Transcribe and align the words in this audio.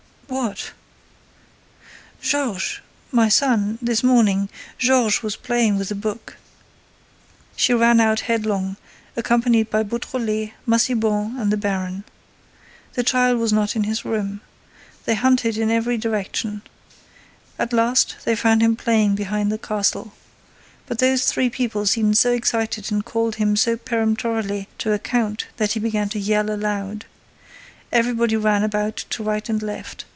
"What?" 0.41 0.71
"Georges—my 2.21 3.27
son—this 3.27 4.01
morning—Georges 4.01 5.21
was 5.21 5.35
playing 5.35 5.77
with 5.77 5.89
the 5.89 5.95
book." 5.95 6.37
She 7.57 7.73
ran 7.73 7.99
out 7.99 8.21
headlong, 8.21 8.77
accompanied 9.17 9.69
by 9.69 9.83
Beautrelet, 9.83 10.53
Massiban 10.65 11.37
and 11.37 11.51
the 11.51 11.57
baron. 11.57 12.05
The 12.93 13.03
child 13.03 13.39
was 13.39 13.51
not 13.51 13.75
in 13.75 13.83
his 13.83 14.05
room. 14.05 14.39
They 15.03 15.15
hunted 15.15 15.57
in 15.57 15.69
every 15.69 15.97
direction. 15.97 16.61
At 17.59 17.73
last, 17.73 18.15
they 18.23 18.33
found 18.37 18.63
him 18.63 18.77
playing 18.77 19.15
behind 19.15 19.51
the 19.51 19.57
castle. 19.57 20.13
But 20.85 20.99
those 20.99 21.25
three 21.25 21.49
people 21.49 21.85
seemed 21.85 22.17
so 22.17 22.31
excited 22.31 22.89
and 22.89 23.03
called 23.03 23.35
him 23.35 23.57
so 23.57 23.75
peremptorily 23.75 24.69
to 24.77 24.93
account 24.93 25.47
that 25.57 25.73
he 25.73 25.81
began 25.81 26.07
to 26.07 26.19
yell 26.19 26.49
aloud. 26.49 27.03
Everybody 27.91 28.37
ran 28.37 28.63
about 28.63 28.95
to 29.09 29.23
right 29.23 29.49
and 29.49 29.61
left. 29.61 30.05